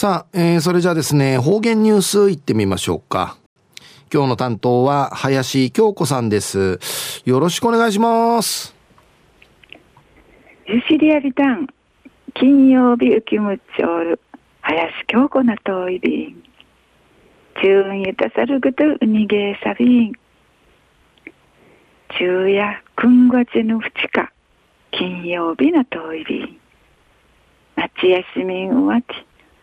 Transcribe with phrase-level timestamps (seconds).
[0.00, 3.36] さあ、えー、それじゃあですね、方言ニュースいってみましょうか。
[4.14, 6.78] 今日の担当は林京子さんです。
[7.24, 8.76] よろしくお願いします。
[10.66, 11.66] ゆしりやびたん、
[12.34, 14.20] 金曜日浮きむちょる、
[14.60, 16.44] 林京子なといびん。
[17.60, 20.12] 中運ゆたさるぐとうにげさびん。
[22.16, 24.30] 昼夜くんがちぬふちか、
[24.92, 26.56] 金曜日なといびん。
[27.74, 29.06] 夏休みんうわち、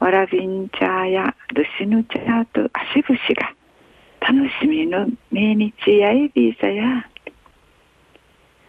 [0.00, 3.52] わらびんちゃやるしぬちゃと足ぶしが、
[4.20, 7.06] 楽しみの命日やいびさや。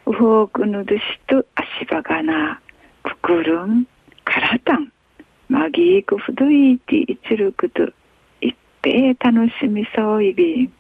[0.06, 2.62] うほうくぬどしと足場がな、
[3.04, 3.86] くくるん、
[4.26, 4.92] からたん、
[5.48, 7.84] まぎいくふどいていちるくと、
[8.42, 10.74] いっぺい楽しみそういびん。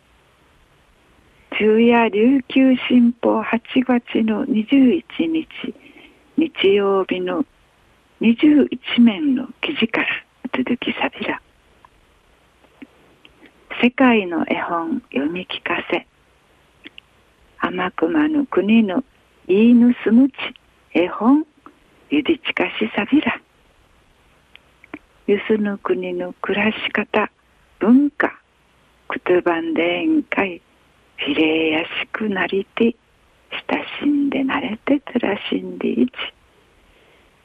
[1.53, 5.47] 昼夜琉球新報8月の21日、
[6.35, 7.45] 日曜日の
[8.19, 8.67] 21
[8.99, 10.07] 面の記事から
[10.53, 11.41] 続きさびら。
[13.81, 16.05] 世界の絵本読み聞かせ。
[17.59, 19.01] 天熊の国の
[19.47, 20.33] 言いぬすむち
[20.93, 21.45] 絵本
[22.09, 23.41] ゆりちかしさびら。
[25.25, 27.31] ゆすぬ国の暮らし方、
[27.79, 28.37] 文化、
[29.07, 30.61] くとばんでんかい、
[31.17, 32.93] ひれやしくなりて、
[33.69, 36.11] 親しんで慣れてつらしんでいち。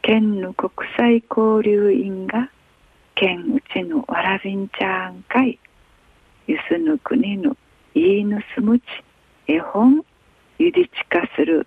[0.02, 2.50] 県の国際交流員が、
[3.16, 5.58] 県うちのわらびんちゃんかい、
[6.46, 7.56] ゆすぬ国の
[7.94, 8.82] いいぬすむち、
[9.48, 10.04] 絵本、
[10.58, 11.66] ゆりちかする、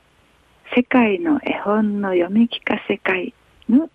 [0.76, 3.34] 世界の絵本の読み聞かせ会
[3.68, 3.90] の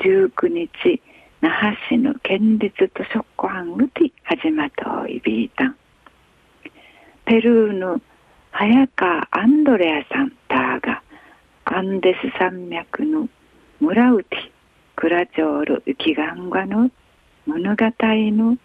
[0.00, 1.02] 19日、
[1.40, 5.76] 那覇市の県立図書館うて始まといびいたん。
[7.24, 8.00] ペルーの
[8.50, 11.02] 早川アンドレアさんたが
[11.64, 13.28] アンデス山脈の
[13.80, 14.45] 村うて
[15.06, 16.90] クラチョール雪ガンガの
[17.46, 18.56] 物語の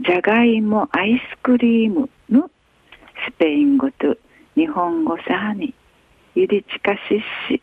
[0.00, 2.50] じゃがいもアイスクリームの
[3.28, 4.16] スペイン語と
[4.56, 5.72] 日本語さに
[6.34, 6.98] ゆりちかし
[7.48, 7.62] し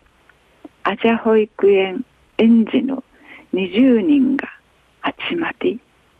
[0.83, 2.05] アジャ保育園
[2.38, 3.03] 園児の
[3.53, 4.47] 20人が
[5.29, 5.77] 集まって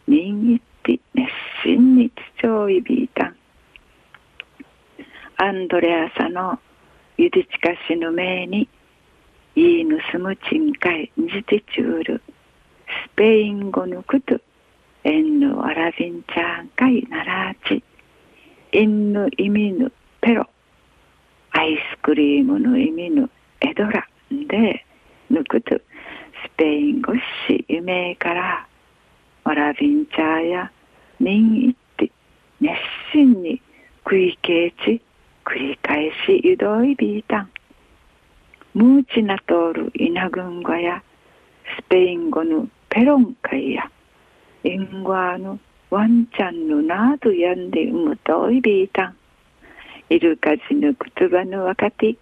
[0.09, 1.29] 人気って熱
[1.63, 3.28] 心に父親びいた。
[3.28, 3.35] ん
[5.38, 6.59] アンドレアサの
[7.16, 8.67] ゆでちかしのめに
[9.56, 12.22] いいぬすむちんかいにじてちゅうる。
[12.88, 14.39] スペイン語のくと
[15.03, 17.84] えんぬわらびんちゃんかいならち。
[18.72, 19.91] いんぬ意味ぬ
[20.22, 20.47] ペロ。
[21.51, 23.29] アイスクリームの意味ぬ
[23.59, 24.85] エドラで
[25.29, 25.75] ぬくと。
[25.75, 25.81] ス
[26.56, 27.13] ペイン語
[27.47, 28.67] し夢から
[29.44, 30.72] わらびんちゃや
[31.19, 32.09] みんいって
[32.61, 32.78] 熱
[33.11, 33.61] 心に
[34.06, 35.01] 食いけち
[35.44, 37.51] 繰り返しゆどいびいたん。
[38.74, 41.04] ムーチナトールイナグンガや
[41.78, 43.92] スペイン語のペロンカイや
[44.64, 45.59] インゴアの
[45.90, 49.18] ワンちゃんのなどやんでむといびいたん。
[50.09, 52.16] イルカジの言葉の若手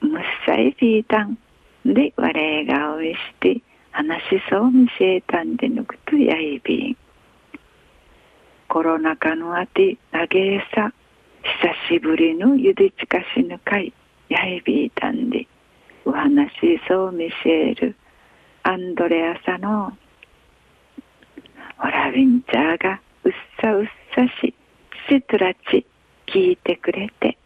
[0.00, 1.36] むっさいびいたん。
[1.84, 3.60] で我がおいして
[3.90, 6.96] 話しそうみせえたんでぬくとやいびん。
[8.68, 10.90] コロナ禍のあて投げさ
[11.88, 13.92] 久しぶりのゆでちかしぬ会
[14.30, 15.46] やいびいたんで
[16.04, 17.96] お話しそうミシェル
[18.64, 19.92] アンドレアサの
[21.78, 24.54] オラウィンチャーがうっさうっさし
[25.08, 25.86] ちとらち
[26.26, 27.38] 聞いてくれて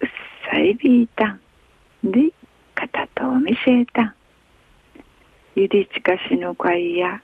[0.00, 0.08] うっ
[0.50, 1.40] さいびいたん
[2.04, 2.32] で
[2.74, 4.02] 片と見せた。
[4.02, 4.14] ん
[5.56, 7.20] ゆでちかしの会や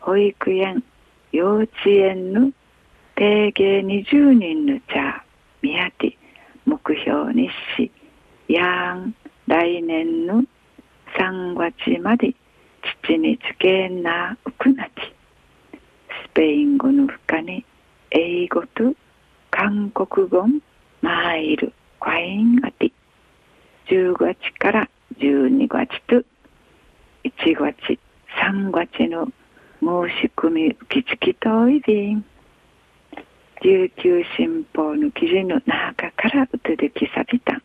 [0.00, 0.82] 保育園
[1.30, 2.50] 幼稚園の
[3.14, 5.20] 定芸20人のチャー
[5.62, 6.16] 宮地
[6.64, 7.90] 目標にし
[8.48, 9.14] やん
[9.46, 10.42] 来年の
[11.18, 12.34] 3月まで
[13.04, 14.90] 父につけなうくなち
[16.24, 17.64] スペイン語の他に
[18.10, 18.92] 英語と
[19.50, 20.44] 韓国語
[21.00, 22.92] マイルワインアティ
[23.88, 26.16] 10月から12月と
[27.24, 27.98] 1月
[28.42, 29.28] 3月の
[29.80, 32.24] 申し込み受付といびん
[33.62, 37.60] 琉球新報の記事の中からうつできさびた。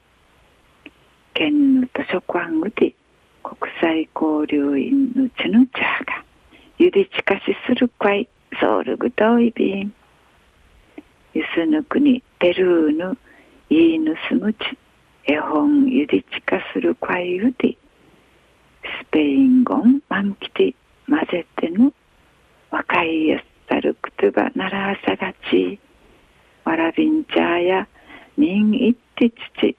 [1.42, 2.94] 県の図書館うて
[3.42, 6.24] 国際交流員のちのちゃが
[6.78, 8.30] ゆでちかしするかい
[8.62, 9.94] ソウルグトイビン
[11.34, 13.18] ゆすぬ国ペルーの
[13.72, 14.58] いいぬすむち
[15.26, 17.76] 絵本ゆでちかするかいうて
[19.02, 20.76] スペイン語満期で
[21.10, 21.92] 混ぜての
[22.70, 25.80] 若いやさるくとばならあさがち
[26.66, 27.88] わらびんちゃや
[28.38, 29.76] にんいってちち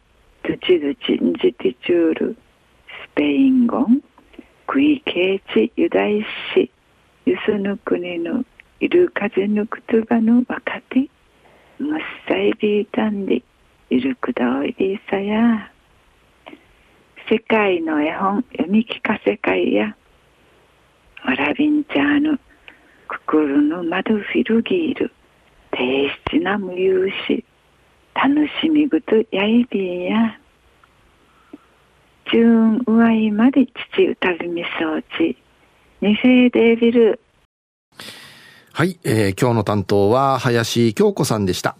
[0.64, 2.36] チジティチュール、
[2.86, 3.84] スペイン語、
[4.68, 6.24] クイケーチユダイ
[6.54, 6.70] シ、
[7.26, 8.46] ユスヌクネヌ、
[8.78, 11.08] イルカジヌクトゥバヌワカティ、
[11.80, 13.42] ムッサイビータンディ、
[13.90, 15.72] イルクダオイリーサヤ。
[17.28, 19.96] 世界の絵本読み聞かせ会や、
[21.24, 22.38] ワラビンチャーヌ、
[23.08, 25.12] ククルヌマドフィルギール、
[25.72, 27.44] 低質な無有し、
[28.14, 30.38] 楽しみぐとやいびんや、
[32.32, 35.36] 中上いまで父歌びみそうち
[36.00, 37.20] 二世デービル
[38.72, 41.76] はい、えー、今日の担当は林京子さんでした。